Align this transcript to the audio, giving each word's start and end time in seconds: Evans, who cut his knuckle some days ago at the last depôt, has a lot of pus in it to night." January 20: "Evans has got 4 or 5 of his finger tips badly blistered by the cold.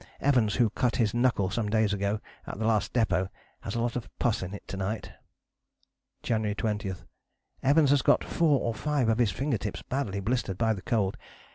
Evans, 0.19 0.55
who 0.55 0.71
cut 0.71 0.95
his 0.95 1.13
knuckle 1.13 1.51
some 1.51 1.69
days 1.69 1.93
ago 1.93 2.19
at 2.47 2.57
the 2.57 2.65
last 2.65 2.91
depôt, 2.91 3.29
has 3.59 3.75
a 3.75 3.79
lot 3.79 3.95
of 3.95 4.09
pus 4.17 4.41
in 4.41 4.51
it 4.55 4.67
to 4.67 4.75
night." 4.75 5.11
January 6.23 6.55
20: 6.55 6.95
"Evans 7.61 7.91
has 7.91 8.01
got 8.01 8.23
4 8.23 8.61
or 8.61 8.73
5 8.73 9.09
of 9.09 9.19
his 9.19 9.29
finger 9.29 9.59
tips 9.59 9.83
badly 9.83 10.19
blistered 10.19 10.57
by 10.57 10.73
the 10.73 10.81
cold. 10.81 11.17